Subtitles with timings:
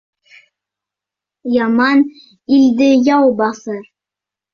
[1.55, 1.99] Яман
[2.57, 3.85] илде яу баҫыр.